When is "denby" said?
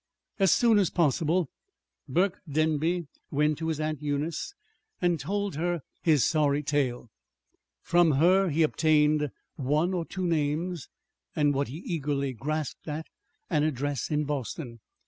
2.49-3.05